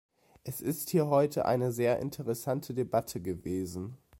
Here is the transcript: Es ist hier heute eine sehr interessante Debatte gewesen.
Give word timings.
Es 0.43 0.61
ist 0.61 0.89
hier 0.89 1.05
heute 1.09 1.45
eine 1.45 1.71
sehr 1.71 1.99
interessante 1.99 2.73
Debatte 2.73 3.21
gewesen. 3.21 3.99